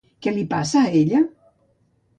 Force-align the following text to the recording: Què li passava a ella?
Què 0.25 0.31
li 0.37 0.45
passava 0.53 0.89
a 0.91 0.97
ella? 1.03 1.23